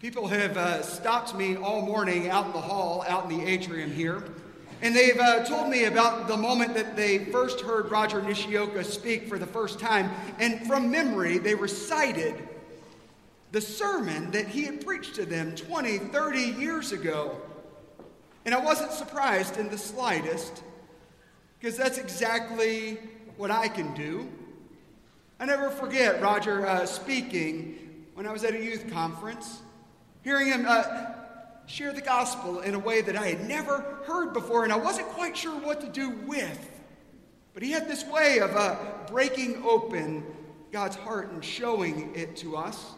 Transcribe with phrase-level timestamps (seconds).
[0.00, 3.90] People have uh, stopped me all morning out in the hall, out in the atrium
[3.92, 4.24] here,
[4.80, 9.28] and they've uh, told me about the moment that they first heard Rodger Nishioka speak
[9.28, 10.10] for the first time.
[10.38, 12.34] And from memory, they recited
[13.52, 17.38] the sermon that he had preached to them 20, 30 years ago.
[18.46, 20.62] And I wasn't surprised in the slightest,
[21.58, 22.94] because that's exactly
[23.36, 24.30] what I can do.
[25.38, 29.60] I never forget Rodger uh, speaking when I was at a youth conference,
[30.22, 30.84] hearing him uh,
[31.66, 35.08] share the gospel in a way that I had never heard before, and I wasn't
[35.08, 36.70] quite sure what to do with.
[37.54, 40.24] But he had this way of uh, breaking open
[40.72, 42.92] God's heart and showing it to us.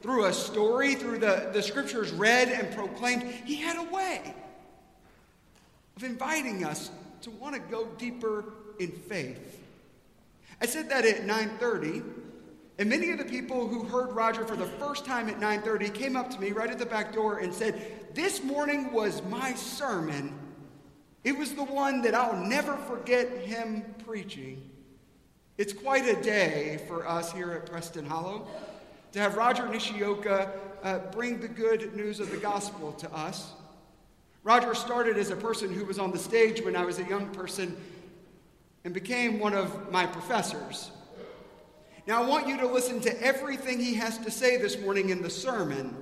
[0.00, 4.34] Through a story, through the, the scriptures read and proclaimed, he had a way
[5.96, 6.90] of inviting us
[7.22, 8.44] to want to go deeper
[8.78, 9.60] in faith.
[10.60, 12.02] I said that at 9:30,
[12.78, 16.16] and many of the people who heard Rodger for the first time at 9:30 came
[16.16, 20.38] up to me right at the back door and said, "This morning was my sermon.
[21.24, 24.70] It was the one that I'll never forget him preaching."
[25.58, 28.48] It's quite a day for us here at Preston Hollow
[29.12, 30.50] to have Rodger Nishioka
[30.82, 33.52] uh, bring the good news of the gospel to us.
[34.42, 37.28] Rodger started as a person who was on the stage when I was a young
[37.28, 37.76] person
[38.84, 40.90] and became one of my professors.
[42.06, 45.22] Now, I want you to listen to everything he has to say this morning in
[45.22, 45.96] the sermon.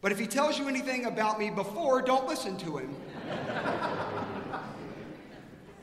[0.00, 2.96] But if he tells you anything about me before, don't listen to him.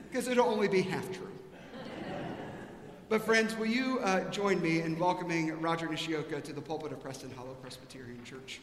[0.09, 1.29] Because it'll only be half true.
[3.09, 6.99] But, friends, will you uh, join me in welcoming Rodger Nishioka to the pulpit of
[6.99, 8.59] Preston Hollow Presbyterian Church?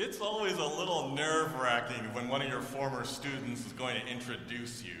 [0.00, 4.06] It's always a little nerve wracking when one of your former students is going to
[4.06, 4.92] introduce you.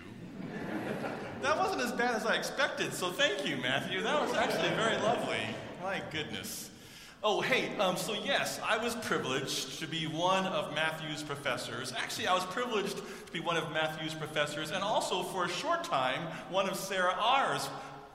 [1.42, 4.02] That wasn't as bad as I expected, so thank you, Matthew.
[4.02, 5.40] That was actually very lovely.
[5.82, 6.70] My goodness.
[7.22, 11.92] Oh, hey, um, so yes, I was privileged to be one of Matthew's professors.
[11.96, 15.82] Actually, I was privileged to be one of Matthew's professors, and also for a short
[15.82, 17.68] time, one of Sarah R.'s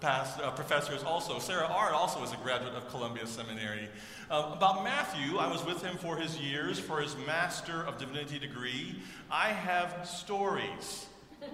[0.04, 1.40] past uh, professors also.
[1.40, 1.94] Sarah R.
[1.94, 3.88] also is a graduate of Columbia Seminary.
[4.30, 8.38] Uh, about Matthew, I was with him for his years, for his Master of Divinity
[8.38, 8.96] degree.
[9.32, 11.06] I have stories.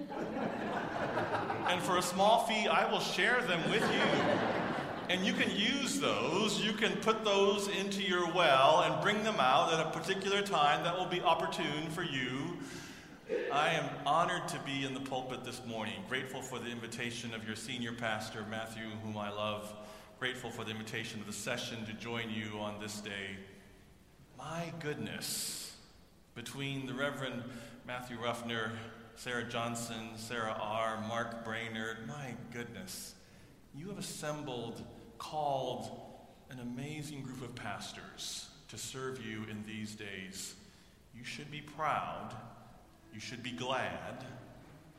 [1.68, 4.20] and for a small fee, I will share them with you.
[5.08, 9.38] And you can use those, you can put those into your well and bring them
[9.38, 12.58] out at a particular time that will be opportune for you
[13.52, 17.46] I am honored to be in the pulpit this morning, grateful for the invitation of
[17.46, 19.72] your senior pastor, Matthew, whom I love,
[20.18, 23.36] grateful for the invitation of the session to join you on this day.
[24.36, 25.76] My goodness,
[26.34, 27.44] between the Reverend
[27.86, 28.72] Matthew Ruffner,
[29.14, 33.14] Sarah Johnson, Sarah R., Mark Brainerd, my goodness,
[33.76, 34.84] you have assembled,
[35.18, 35.88] called
[36.50, 40.54] an amazing group of pastors to serve you in these days.
[41.14, 42.34] You should be proud
[43.12, 44.24] you should be glad.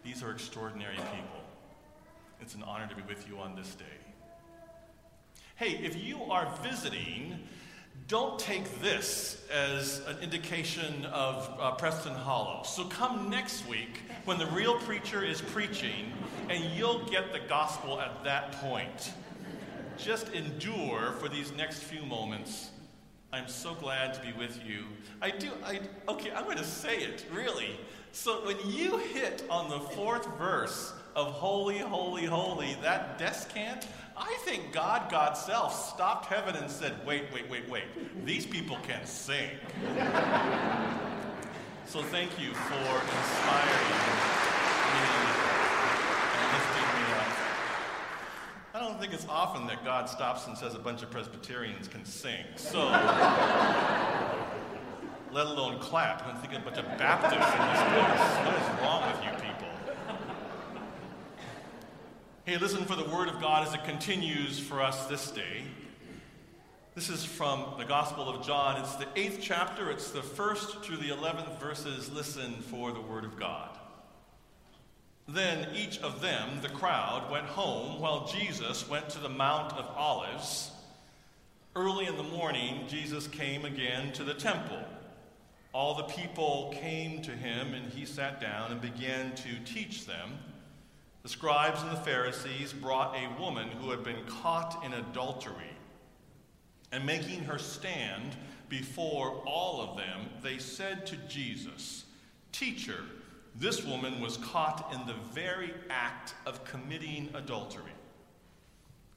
[0.04, 1.42] These are extraordinary people.
[2.42, 3.86] It's an honor to be with you on this day.
[5.56, 7.40] Hey, if you are visiting,
[8.08, 12.64] don't take this as an indication of uh, Preston Hollow.
[12.64, 16.12] So come next week when the real preacher is preaching,
[16.50, 19.14] and you'll get the gospel at that point.
[19.98, 22.72] Just endure for these next few moments.
[23.34, 24.84] I'm so glad to be with you.
[25.22, 27.80] I do, I, okay, I'm going to say it, really.
[28.12, 33.88] So when you hit on the fourth verse of Holy, Holy, Holy, that descant,
[34.18, 37.86] I think God, God's self, stopped heaven and said, wait, wait, wait, wait.
[38.26, 39.50] These people can sing.
[41.86, 44.12] so thank you for inspiring me
[46.36, 47.32] and lifting me up.
[48.74, 52.06] I don't think it's often that God stops and says a bunch of Presbyterians can
[52.06, 52.46] sing.
[52.56, 52.86] So
[55.32, 56.24] let alone clap.
[56.28, 58.30] I'm thinking a bunch of Baptists in this place.
[58.46, 59.70] What is wrong with you people?
[62.46, 65.64] Hey, listen for the word of God as it continues for us this day.
[66.94, 68.80] This is from the Gospel of John.
[68.82, 72.12] It's the eighth chapter, it's the first through the eleventh verses.
[72.12, 73.80] Listen for the word of God.
[75.28, 79.86] Then each of them, the crowd, went home while Jesus went to the Mount of
[79.96, 80.72] Olives.
[81.76, 84.84] Early in the morning, Jesus came again to the temple.
[85.74, 90.38] All the people came to him, and he sat down and began to teach them.
[91.24, 95.78] The scribes and the Pharisees brought a woman who had been caught in adultery.
[96.92, 98.36] And making her stand
[98.68, 102.06] before all of them, they said to Jesus,
[102.52, 103.04] Teacher,
[103.56, 107.92] this woman was caught in the very act of committing adultery.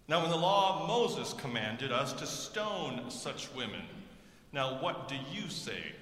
[0.06, 3.86] Now, when the law of Moses commanded us to stone such women,
[4.52, 5.92] now what do you say?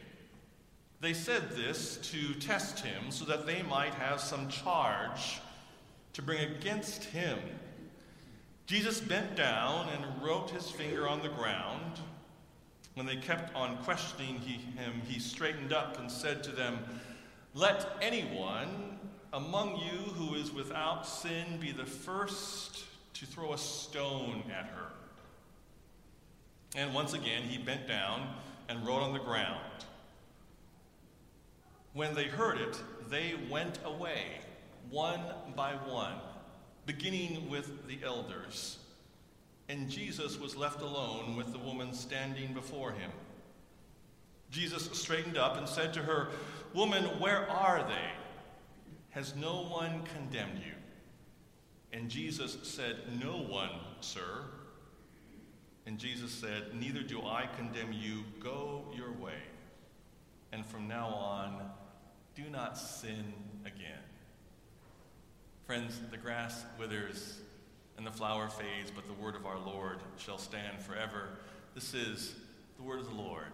[1.00, 5.40] They said this to test him so that they might have some charge
[6.12, 7.38] to bring against him.
[8.66, 12.00] Jesus bent down and wrote his finger on the ground.
[12.94, 16.78] When they kept on questioning him, he straightened up and said to them,
[17.54, 18.98] Let anyone
[19.32, 22.84] among you who is without sin be the first
[23.14, 24.86] to throw a stone at her.
[26.74, 28.26] And once again, he bent down
[28.68, 29.60] and wrote on the ground.
[31.92, 34.24] When they heard it, they went away,
[34.88, 35.20] one
[35.54, 36.14] by one,
[36.86, 38.78] beginning with the elders.
[39.68, 43.10] And Jesus was left alone with the woman standing before him.
[44.52, 46.28] Jesus straightened up and said to her,
[46.74, 48.10] Woman, where are they?
[49.10, 50.72] Has no one condemned you?
[51.92, 53.70] And Jesus said, No one,
[54.00, 54.44] sir.
[55.86, 58.24] And Jesus said, Neither do I condemn you.
[58.40, 59.40] Go your way.
[60.52, 61.62] And from now on,
[62.34, 63.32] do not sin
[63.64, 63.98] again.
[65.66, 67.40] Friends, the grass withers
[67.96, 71.38] and the flower fades, but the word of our Lord shall stand forever.
[71.74, 72.34] This is
[72.76, 73.52] the word of the Lord.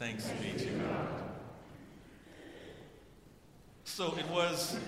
[0.00, 1.08] Thanks be to God.
[3.84, 4.78] So it was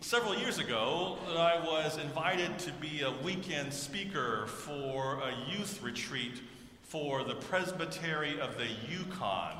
[0.00, 5.80] several years ago that I was invited to be a weekend speaker for a youth
[5.84, 6.42] retreat
[6.82, 9.54] for the Presbytery of the Yukon.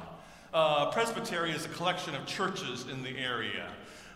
[0.52, 3.70] Uh, Presbytery is a collection of churches in the area.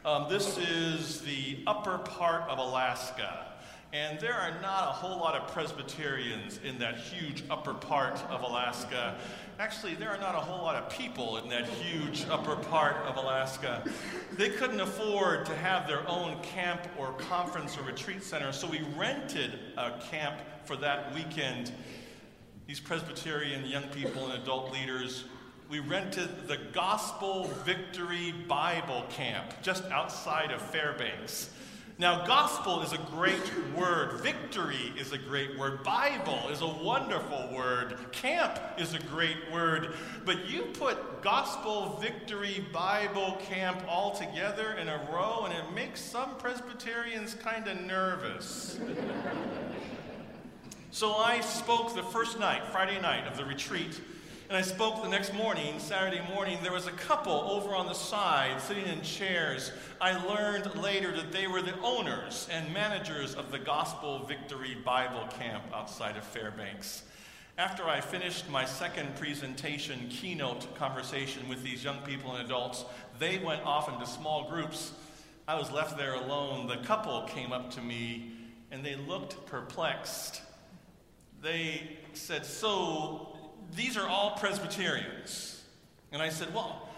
[0.05, 3.47] Um, this is the upper part of Alaska.
[3.93, 8.43] And there are not a whole lot of Presbyterians in that huge upper part of
[8.43, 9.17] Alaska.
[9.59, 13.17] Actually, there are not a whole lot of people in that huge upper part of
[13.17, 13.83] Alaska.
[14.37, 18.83] They couldn't afford to have their own camp or conference or retreat center, so we
[18.95, 21.73] rented a camp for that weekend.
[22.67, 25.25] These Presbyterian young people and adult leaders,
[25.71, 31.51] we rented the Gospel Victory Bible Camp just outside of Fairbanks.
[32.01, 34.21] Now, gospel is a great word.
[34.21, 35.83] Victory is a great word.
[35.83, 37.99] Bible is a wonderful word.
[38.13, 39.95] Camp is a great word.
[40.25, 46.01] But you put gospel, victory, Bible, camp all together in a row, and it makes
[46.01, 48.79] some Presbyterians kind of nervous.
[50.93, 54.01] so I spoke the first night, Friday night of the retreat
[54.49, 56.59] and I spoke the next morning, Saturday morning.
[56.63, 59.73] There was a couple over on the side sitting in chairs.
[60.01, 65.29] I learned later that they were the owners and managers of the Gospel Victory Bible
[65.39, 67.03] Camp outside of Fairbanks.
[67.59, 72.87] After I finished my second presentation, keynote conversation with these young people and adults,
[73.19, 74.93] they went off into small groups.
[75.47, 76.69] I was left there alone.
[76.69, 78.33] The couple came up to me
[78.71, 80.41] and they looked perplexed.
[81.43, 83.28] They said, So,
[83.75, 85.63] these are all Presbyterians.
[86.13, 86.89] And I said, Well,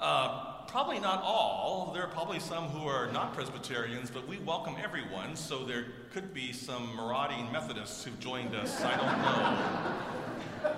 [0.00, 1.90] uh, probably not all.
[1.92, 6.32] There are probably some who are not Presbyterians, but we welcome everyone, so there could
[6.32, 8.82] be some marauding Methodists who've joined us.
[8.82, 10.72] I don't know.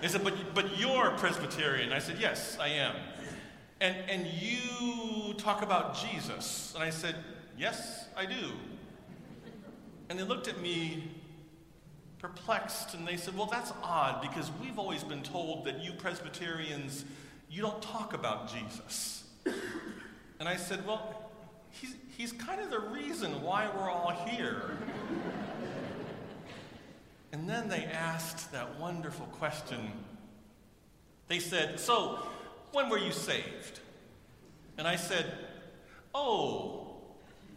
[0.00, 1.92] They said, But, but you're Presbyterian.
[1.92, 2.94] I said, Yes, I am.
[3.80, 6.72] And, and you talk about Jesus.
[6.74, 7.16] And I said,
[7.56, 8.52] Yes, I do.
[10.08, 11.10] And they looked at me
[12.18, 17.04] perplexed and they said, Well, that's odd because we've always been told that you Presbyterians,
[17.50, 19.24] you don't talk about Jesus.
[20.40, 21.30] And I said, Well,
[21.70, 24.76] he's, he's kind of the reason why we're all here.
[27.32, 29.92] and then they asked that wonderful question.
[31.28, 32.18] They said, So,
[32.72, 33.80] when were you saved?
[34.76, 35.26] And I said,
[36.14, 36.96] Oh,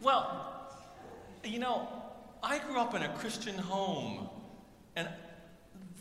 [0.02, 0.48] well,
[1.44, 1.88] you know,
[2.44, 4.30] I grew up in a Christian home.
[4.96, 5.08] And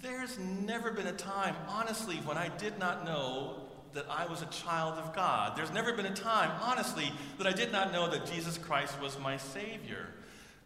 [0.03, 3.61] there's never been a time, honestly, when I did not know
[3.93, 5.57] that I was a child of God.
[5.57, 9.19] There's never been a time, honestly, that I did not know that Jesus Christ was
[9.19, 10.09] my Savior.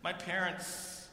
[0.03, 1.09] My parents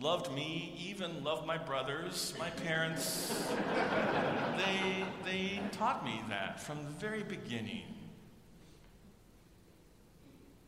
[0.00, 2.34] loved me, even loved my brothers.
[2.38, 3.46] My parents,
[4.56, 7.84] they, they taught me that from the very beginning.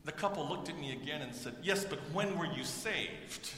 [0.05, 3.51] The couple looked at me again and said, Yes, but when were you saved?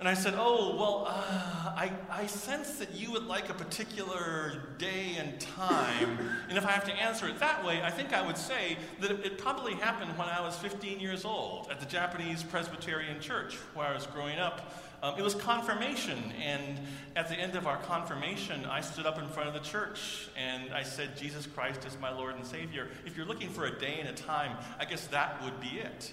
[0.00, 4.62] And I said, Oh, well, uh, I, I sense that you would like a particular
[4.78, 6.18] day and time.
[6.48, 9.10] And if I have to answer it that way, I think I would say that
[9.10, 13.56] it, it, probably happened when I was 15 years old at the Japanese Presbyterian Church
[13.74, 14.72] where I was growing up.
[15.02, 16.80] Um, it was confirmation, and
[17.14, 20.72] at the end of our confirmation, I stood up in front of the church and
[20.72, 22.88] I said, Jesus Christ is my Lord and Savior.
[23.06, 26.12] If you're looking for a day and a time, I guess that would be it.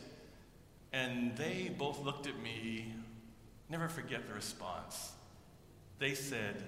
[0.94, 2.94] And they both looked at me,
[3.70, 5.14] never forget the response.
[6.00, 6.64] They said,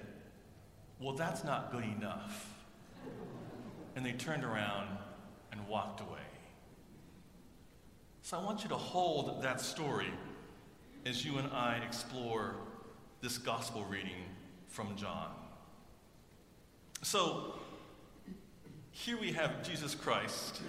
[1.00, 2.54] Well, that's not good enough.
[3.96, 4.88] And they turned around
[5.52, 6.18] and walked away.
[8.22, 10.12] So I want you to hold that story
[11.06, 12.56] as you and I explore
[13.20, 14.24] this gospel reading
[14.68, 15.30] from John.
[17.02, 17.54] So,
[18.90, 20.60] here we have Jesus Christ,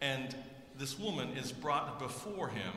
[0.00, 0.34] and
[0.76, 2.72] this woman is brought before him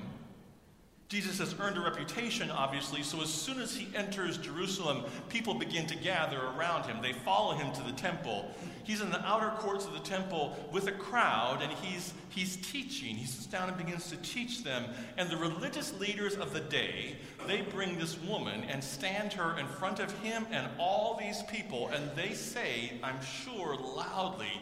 [1.10, 5.88] Jesus has earned a reputation, obviously, so as soon as he enters Jerusalem, people begin
[5.88, 7.01] to gather around him.
[7.01, 8.51] They follow him to the temple.
[8.84, 13.16] He's in the outer courts of the temple with a crowd, and he's, he's teaching.
[13.16, 14.86] He sits down and begins to teach them.
[15.18, 17.16] And the religious leaders of the day,
[17.48, 21.88] they bring this woman and stand her in front of him and all these people,
[21.88, 24.62] and they say, I'm sure loudly,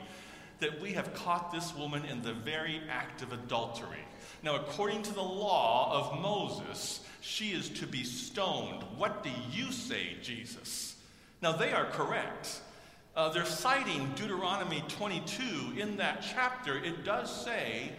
[0.60, 4.04] that we have caught this woman in the very act of adultery.
[4.44, 8.84] Now, according to the law of Moses, she is to be stoned.
[8.96, 10.96] What do you say, Jesus?
[11.42, 12.62] Now, they are correct.
[13.16, 16.78] Uh, they're citing Deuteronomy 22 in that chapter.
[16.78, 17.92] It does say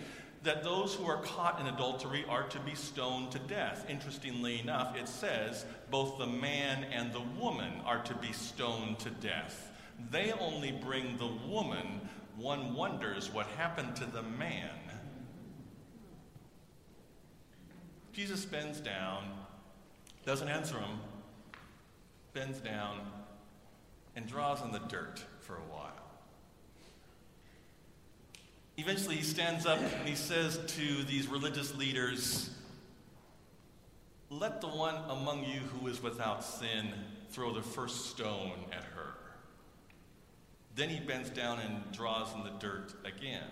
[0.44, 3.84] that those who are caught in adultery are to be stoned to death.
[3.88, 9.10] Interestingly enough, it says both the man and the woman are to be stoned to
[9.10, 9.72] death.
[10.10, 12.00] They only bring the woman.
[12.38, 14.70] One wonders what happened to the man.
[18.12, 19.24] Jesus bends down,
[20.24, 21.00] doesn't answer him,
[22.34, 23.00] bends down,
[24.14, 25.92] and draws in the dirt for a while.
[28.76, 32.50] Eventually, he stands up and he says to these religious leaders,
[34.30, 36.92] Let the one among you who is without sin
[37.30, 39.14] throw the first stone at her.
[40.78, 43.42] Then he bends down and draws in the dirt again.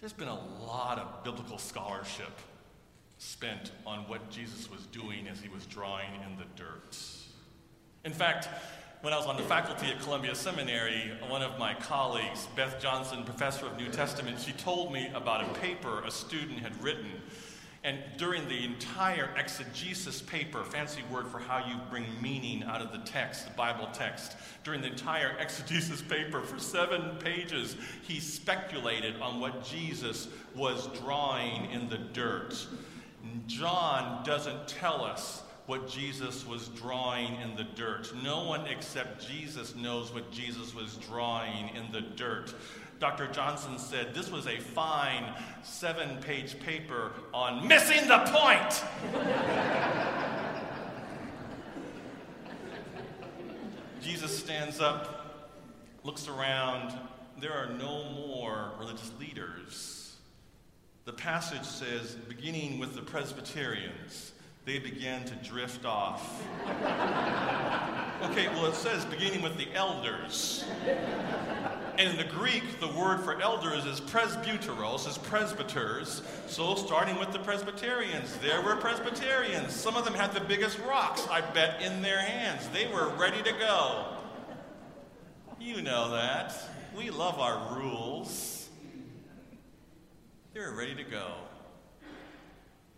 [0.00, 2.38] There's been a lot of biblical scholarship
[3.16, 6.98] spent on what Jesus was doing as he was drawing in the dirt.
[8.04, 8.50] In fact,
[9.00, 13.24] when I was on the faculty at Columbia Seminary, one of my colleagues, Beth Johnson,
[13.24, 17.10] professor of New Testament, she told me about a paper a student had written
[17.84, 22.90] and during the entire exegesis paper, fancy word for how you bring meaning out of
[22.90, 29.20] the text, the Bible text, during the entire exegesis paper for seven pages, he speculated
[29.20, 32.66] on what Jesus was drawing in the dirt.
[33.46, 38.12] John doesn't tell us what Jesus was drawing in the dirt.
[38.22, 42.54] No one except Jesus knows what Jesus was drawing in the dirt.
[43.00, 43.26] Dr.
[43.28, 48.84] Johnson said this was a fine seven page paper on missing the point.
[54.02, 55.58] Jesus stands up,
[56.04, 56.94] looks around.
[57.40, 60.16] There are no more religious leaders.
[61.06, 64.32] The passage says, beginning with the Presbyterians,
[64.64, 66.42] they began to drift off.
[68.22, 70.64] okay, well, it says beginning with the elders.
[71.98, 76.22] And in the Greek, the word for elders is presbyteros, is presbyters.
[76.46, 79.74] So starting with the Presbyterians, there were Presbyterians.
[79.74, 82.68] Some of them had the biggest rocks, I bet, in their hands.
[82.70, 84.06] They were ready to go.
[85.60, 86.54] You know that.
[86.96, 88.68] We love our rules.
[90.52, 91.32] They were ready to go.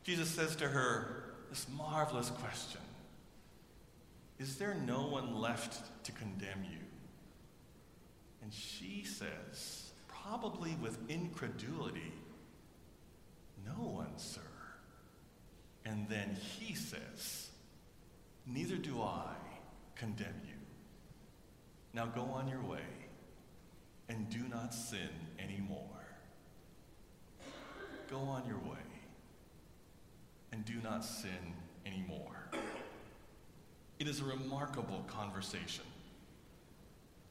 [0.04, 2.80] Jesus says to her this marvelous question
[4.38, 6.78] Is there no one left to condemn you?
[8.42, 12.12] And she says, probably with incredulity,
[13.66, 14.40] No one, sir.
[15.84, 17.50] And then he says,
[18.46, 19.34] Neither do I
[19.94, 20.54] condemn you.
[21.92, 22.86] Now go on your way
[24.08, 25.80] and do not sin anymore.
[28.08, 28.85] Go on your way
[30.52, 32.50] and do not sin anymore.
[33.98, 35.84] It is a remarkable conversation.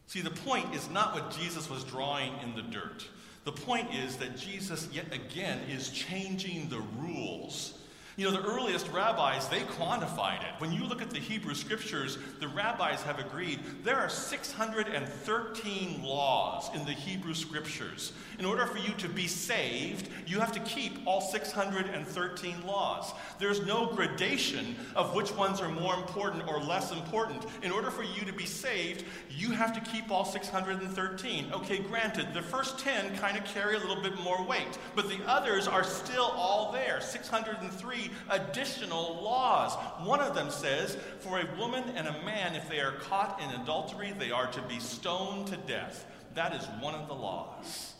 [0.07, 3.07] See, the point is not what Jesus was drawing in the dirt.
[3.43, 7.79] The point is that Jesus, yet again, is changing the rules
[8.17, 10.53] you know, the earliest rabbis, they quantified it.
[10.59, 16.69] When you look at the Hebrew scriptures, the rabbis have agreed there are 613 laws
[16.73, 18.13] in the Hebrew scriptures.
[18.39, 23.11] In order for you to be saved, you have to keep all 613 laws.
[23.37, 27.45] There's no gradation of which ones are more important or less important.
[27.63, 31.51] In order for you to be saved, you have to keep all 613.
[31.51, 35.19] Okay, granted, the first 10 kind of carry a little bit more weight, but the
[35.27, 39.75] others are still all there 603 additional laws.
[40.05, 43.61] One of them says, For a woman and a man, if they are caught in
[43.61, 46.05] adultery, they are to be stoned to death.
[46.33, 47.93] That is one of the laws.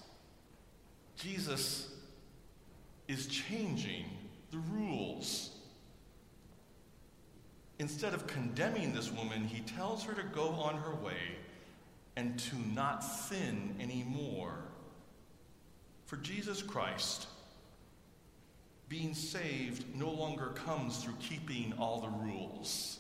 [1.16, 1.94] Jesus
[3.08, 4.06] is changing
[4.52, 5.52] the rules.
[7.80, 11.38] Instead of condemning this woman, he tells her to go on her way
[12.16, 14.54] and to not sin anymore.
[16.06, 17.28] For Jesus Christ,
[18.88, 23.00] being saved no longer comes through keeping all the rules,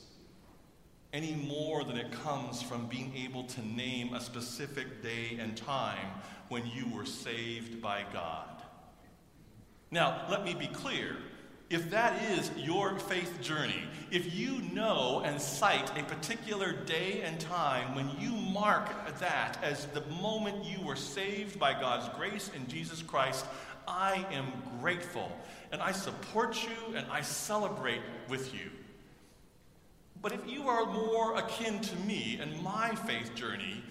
[1.13, 6.08] any more than it comes from being able to name a specific day and time
[6.50, 8.50] when you were saved by God.
[9.92, 11.15] Now, let me be clear.
[11.70, 17.39] If that is your faith journey, if you know and cite a particular day and
[17.39, 22.68] time when you mark that as the moment you were saved by God's grace in
[22.68, 23.46] Jesus Christ,
[23.88, 25.32] I am grateful
[25.75, 28.72] and I support you and I celebrate with you.
[30.22, 33.84] But if you are more akin to me and my faith journey,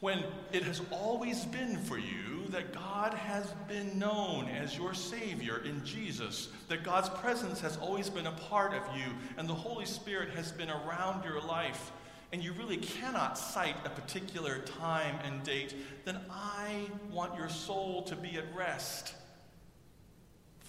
[0.00, 5.62] when it has always been for you that God has been known as your Savior
[5.64, 9.04] in Jesus, that God's presence has always been a part of you,
[9.36, 11.92] and the Holy Spirit has been around your life,
[12.32, 18.02] and you really cannot cite a particular time and date, then I want your soul
[18.06, 19.14] to be at rest.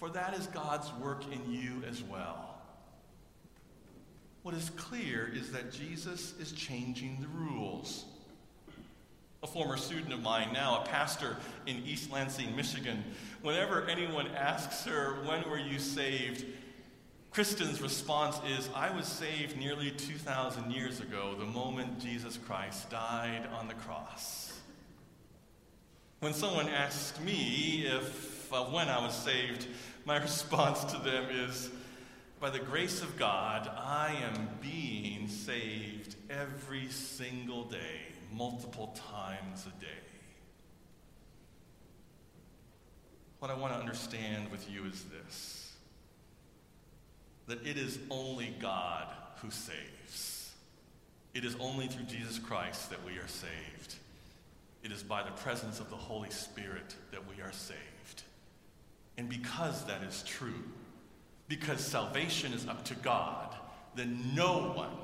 [0.00, 2.58] For that is God's work in you as well.
[4.42, 8.06] What is clear is that Jesus is changing the rules.
[9.42, 13.04] A former student of mine, now a pastor in East Lansing, Michigan,
[13.42, 16.46] whenever anyone asks her, When were you saved?
[17.30, 23.46] Kristen's response is, I was saved nearly 2,000 years ago, the moment Jesus Christ died
[23.58, 24.58] on the cross.
[26.20, 29.66] When someone asks me if uh, when I was saved,
[30.04, 31.70] my response to them is,
[32.40, 38.00] by the grace of God, I am being saved every single day
[38.32, 39.86] multiple times a day.
[43.40, 45.56] What I want to understand with you is this
[47.46, 49.06] that it is only God
[49.42, 50.52] who saves.
[51.34, 53.96] It is only through Jesus Christ that we are saved.
[54.84, 57.78] It is by the presence of the Holy Spirit that we are saved.
[59.20, 60.64] And because that is true,
[61.46, 63.54] because salvation is up to God,
[63.94, 64.96] then no one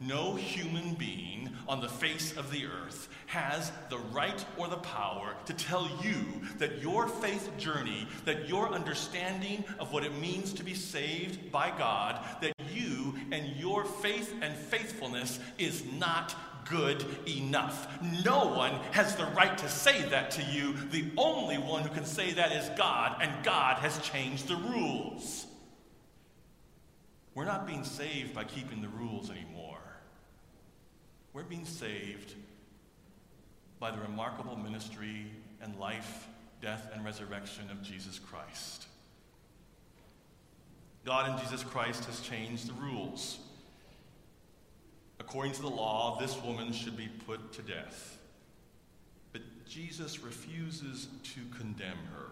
[0.00, 5.34] no human being on the face of the earth has the right or the power
[5.46, 6.16] to tell you
[6.58, 11.72] that your faith journey, that your understanding of what it means to be saved by
[11.78, 16.34] God, that you and your faith and faithfulness is not
[16.64, 17.88] good enough.
[18.24, 20.74] No one has the right to say that to you.
[20.90, 25.46] The only one who can say that is God, and God has changed the rules.
[27.34, 29.78] We're not being saved by keeping the rules anymore.
[31.32, 32.34] We're being saved
[33.80, 35.26] by the remarkable ministry
[35.60, 36.28] and life,
[36.62, 38.86] death, and resurrection of Jesus Christ.
[41.04, 43.38] God in Jesus Christ has changed the rules.
[45.34, 48.18] According to the law, this woman should be put to death.
[49.32, 52.26] But Jesus refuses to condemn her.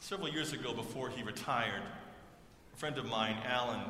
[0.00, 1.80] Several years ago, before he retired,
[2.74, 3.82] a friend of mine, Alan,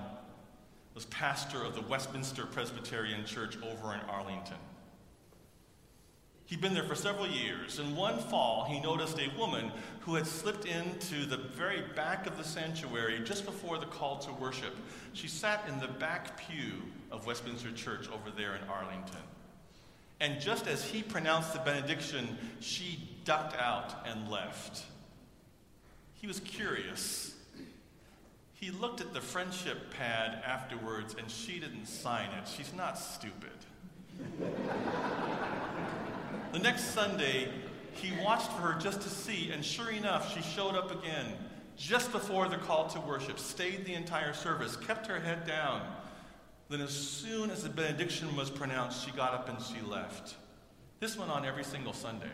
[0.95, 4.59] was pastor of the Westminster Presbyterian Church over in Arlington.
[6.47, 10.27] He'd been there for several years, and one fall he noticed a woman who had
[10.27, 14.75] slipped into the very back of the sanctuary just before the call to worship.
[15.13, 19.17] She sat in the back pew of Westminster Church over there in Arlington.
[20.21, 24.85] And just as he pronounced the benediction, she ducked out and left.
[26.15, 27.37] He was curious
[28.59, 32.49] he looked at the friendship pad afterwards and she didn't sign it.
[32.49, 33.51] She's not stupid.
[36.57, 37.51] The next Sunday,
[37.93, 41.35] he watched for her just to see, and sure enough, she showed up again
[41.77, 45.83] just before the call to worship, stayed the entire service, kept her head down.
[46.71, 50.37] Then, as soon as the benediction was pronounced, she got up and she left.
[50.99, 52.33] This went on every single Sunday.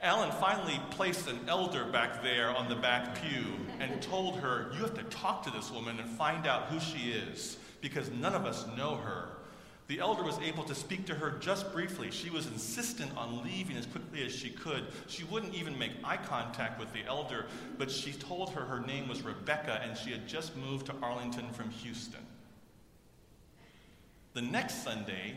[0.00, 4.82] Alan finally placed an elder back there on the back pew and told her, You
[4.82, 8.46] have to talk to this woman and find out who she is, because none of
[8.46, 9.30] us know her.
[9.88, 12.10] The elder was able to speak to her just briefly.
[12.10, 14.84] She was insistent on leaving as quickly as she could.
[15.06, 17.46] She wouldn't even make eye contact with the elder,
[17.78, 21.50] but she told her her name was Rebecca and she had just moved to Arlington
[21.52, 22.20] from Houston.
[24.34, 25.36] The next Sunday,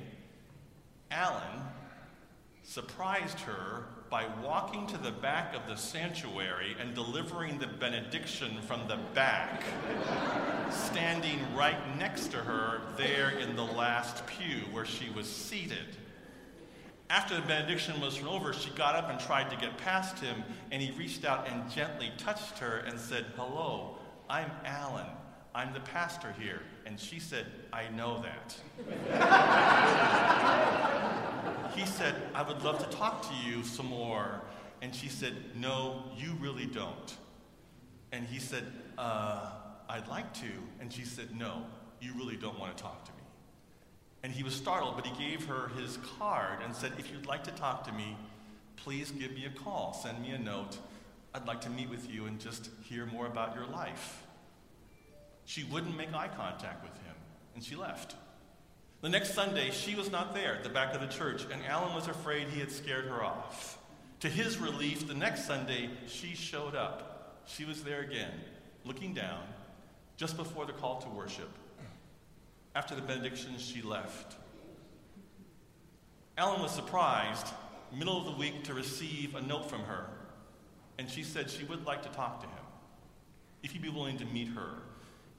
[1.10, 1.62] Alan
[2.64, 8.86] surprised her by walking to the back of the sanctuary and delivering the benediction from
[8.90, 9.64] the back,
[10.70, 15.96] standing right next to her there in the last pew where she was seated.
[17.10, 20.82] After the benediction was over, she got up and tried to get past him, and
[20.82, 23.98] he reached out and gently touched her and said, Hello,
[24.30, 25.08] I'm Alan.
[25.56, 26.62] I'm the pastor here.
[26.86, 28.58] And she said, I know that.
[31.76, 34.42] he said, I would love to talk to you some more.
[34.82, 37.16] And she said, No, you really don't.
[38.12, 38.66] And he said,
[38.98, 39.52] uh,
[39.90, 40.50] I'd like to.
[40.80, 41.66] And she said, No,
[42.00, 43.18] you really don't want to talk to me.
[44.24, 47.44] And he was startled, but he gave her his card and said, If you'd like
[47.46, 48.18] to talk to me,
[48.76, 49.94] please give me a call.
[49.94, 50.78] Send me a note.
[51.34, 54.24] I'd like to meet with you and just hear more about your life.
[55.46, 57.16] She wouldn't make eye contact with him,
[57.56, 58.16] and she left.
[59.02, 61.96] The next Sunday, she was not there at the back of the church, and Alan
[61.96, 63.80] was afraid he had scared her off.
[64.20, 67.42] To his relief, the next Sunday, she showed up.
[67.48, 68.32] She was there again,
[68.86, 69.42] looking down,
[70.18, 71.50] just before the call to worship.
[72.76, 74.36] After the benediction, she left.
[76.38, 77.48] Alan was surprised,
[77.92, 80.06] middle of the week, to receive a note from her,
[81.00, 82.66] and she said she would like to talk to him,
[83.64, 84.76] if he'd be willing to meet her.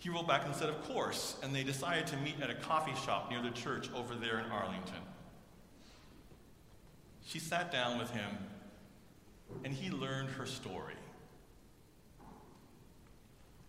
[0.02, 2.94] He wrote back and said, Of course, and they decided to meet at a coffee
[3.06, 4.96] shop near the church over there in Arlington.
[7.24, 8.36] She sat down with him,
[9.62, 10.96] and he learned her story.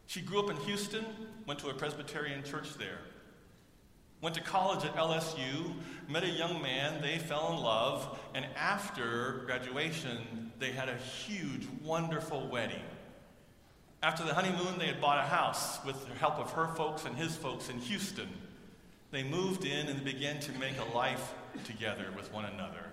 [0.08, 1.06] She grew up in Houston,
[1.46, 3.02] went to a Presbyterian church there.
[4.20, 5.76] Went to college at LSU,
[6.10, 11.68] met a young man, they fell in love, and after graduation, they had a huge,
[11.84, 12.82] wonderful wedding.
[14.04, 17.16] After the honeymoon, they had bought a house with the help of her folks and
[17.16, 18.28] his folks in Houston.
[19.12, 22.84] They moved in and began to make a life together with one another.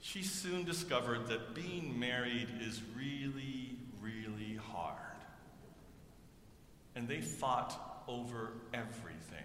[0.00, 4.96] She soon discovered that being married is really, really hard.
[6.94, 9.44] And they fought over everything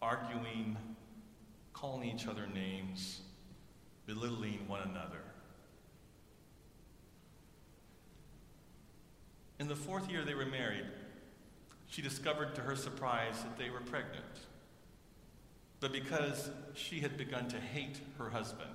[0.00, 0.76] arguing,
[1.72, 3.20] calling each other names,
[4.04, 5.22] belittling one another.
[9.62, 10.86] In the fourth year they were married,
[11.86, 14.24] she discovered to her surprise that they were pregnant.
[15.78, 18.74] But because she had begun to hate her husband,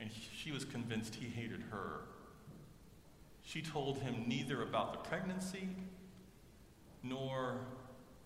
[0.00, 2.00] and she was convinced he hated her,
[3.44, 5.68] she told him neither about the pregnancy
[7.04, 7.60] nor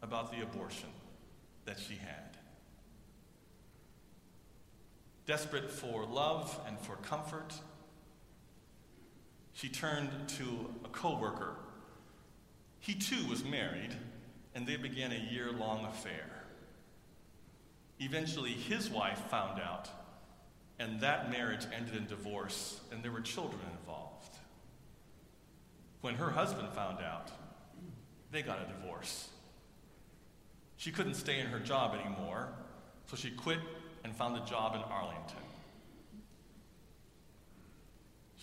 [0.01, 0.89] about the abortion
[1.67, 2.39] that she had.
[5.27, 7.53] Desperate for love and for comfort,
[9.53, 11.57] she turned to a coworker.
[12.81, 13.95] He too was married,
[14.55, 16.45] and they began a year long affair.
[18.01, 19.89] Eventually, his wife found out,
[20.79, 24.37] and that marriage ended in divorce, and there were children involved.
[26.01, 27.31] When her husband found out,
[28.33, 29.29] they got a divorce.
[30.77, 32.49] She couldn't stay in her job anymore,
[33.07, 33.59] so she quit
[34.03, 35.37] and found a job in Arlington.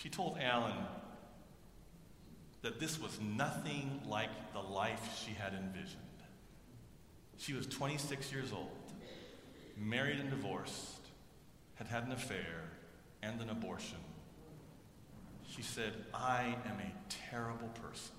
[0.02, 0.78] She told Alan
[2.62, 6.04] that this was nothing like the life she had envisioned.
[7.38, 8.70] She was 26 years old,
[9.78, 11.02] married and divorced,
[11.76, 12.70] had had an affair
[13.22, 13.98] and an abortion.
[15.50, 16.94] She said, I am a
[17.30, 18.16] terrible person.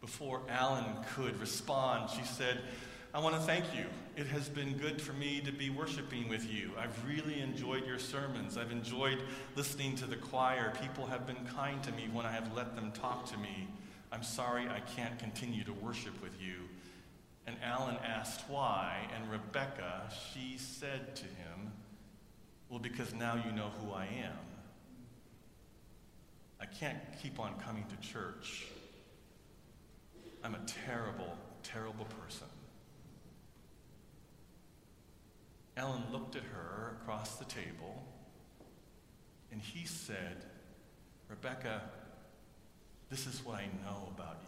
[0.00, 2.58] Before Alan could respond, she said,
[3.18, 3.84] I want to thank you.
[4.16, 6.70] It has been good for me to be worshiping with you.
[6.78, 8.56] I've really enjoyed your sermons.
[8.56, 9.24] I've enjoyed
[9.56, 10.72] listening to the choir.
[10.80, 13.66] People have been kind to me when I have let them talk to me.
[14.12, 16.68] I'm sorry I can't continue to worship with you.
[17.48, 21.72] And Alan asked why, and Rebecca, she said to him,
[22.68, 24.38] Well, because now you know who I am.
[26.60, 28.66] I can't keep on coming to church.
[30.44, 32.46] I'm a terrible, terrible person.
[35.78, 38.02] Alan looked at her across the table
[39.52, 40.44] and he said,
[41.28, 41.82] Rebecca,
[43.08, 44.42] this is what I know about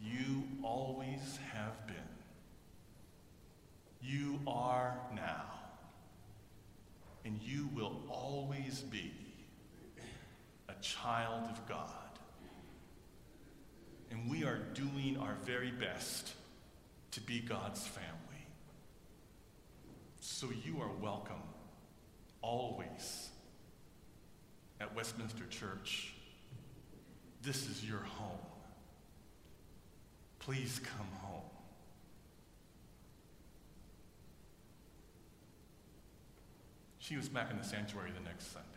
[0.00, 0.10] you.
[0.10, 1.96] You always have been.
[4.00, 5.52] You are now.
[7.26, 9.12] And you will always be
[10.68, 11.90] a child of God.
[14.10, 16.32] And we are doing our very best
[17.10, 18.15] to be God's family.
[20.38, 21.42] So you are welcome
[22.42, 23.30] always
[24.82, 26.12] at Westminster Church.
[27.40, 28.44] This is your home.
[30.38, 31.40] Please come home.
[36.98, 38.68] She was back in the sanctuary the next Sunday.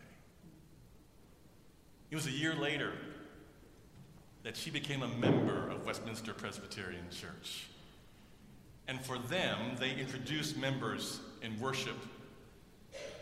[2.09, 2.93] It was a year later
[4.43, 7.65] that she became a member of Westminster Presbyterian Church.
[8.89, 11.95] And for them, they introduced members in worship.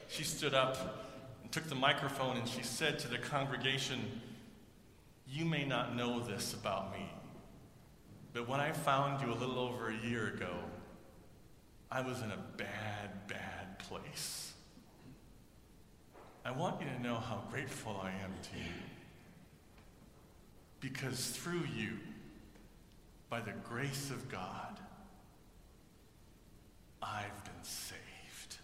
[0.08, 1.04] She stood up
[1.44, 4.22] and took the microphone and she said to the congregation,
[5.28, 7.12] You may not know this about me,
[8.32, 10.54] but when I found you a little over a year ago,
[11.92, 14.54] I was in a bad, bad place.
[16.46, 18.72] I want you to know how grateful I am to you.
[20.80, 21.98] Because through you,
[23.30, 24.80] by the grace of God,
[27.02, 28.58] I've been saved.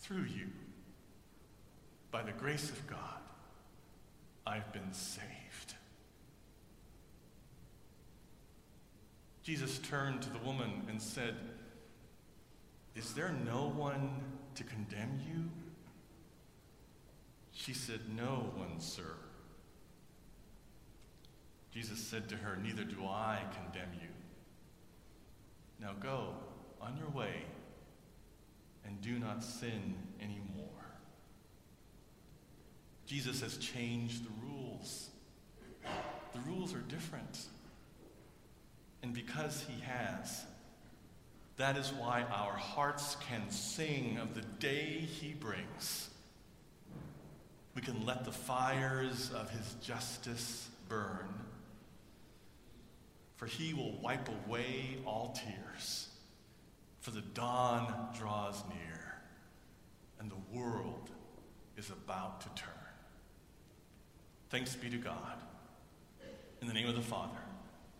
[0.00, 0.48] Through you,
[2.10, 3.20] by the grace of God,
[4.46, 5.74] I've been saved.
[9.42, 11.34] Jesus turned to the woman and said,
[12.94, 14.22] Is there no one
[14.54, 15.50] to condemn you?
[17.52, 19.16] She said, No one, sir.
[21.72, 24.13] Jesus said to her, Neither do I condemn you.
[25.84, 26.28] Now go
[26.80, 27.44] on your way
[28.86, 30.64] and do not sin anymore.
[33.06, 35.10] Jesus has changed the rules.
[35.82, 37.38] The rules are different.
[39.02, 40.46] And because he has,
[41.58, 46.08] that is why our hearts can sing of the day he brings.
[47.74, 51.43] We can let the fires of his justice burn
[53.36, 56.08] for he will wipe away all tears.
[57.00, 59.16] For the dawn draws near,
[60.18, 61.10] and the world
[61.76, 62.70] is about to turn.
[64.50, 65.38] Thanks be to God.
[66.62, 67.40] In the name of the Father,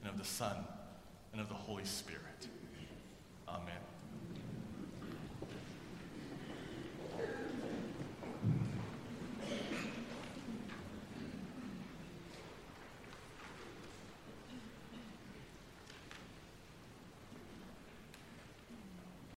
[0.00, 0.56] and of the Son,
[1.32, 2.48] and of the Holy Spirit.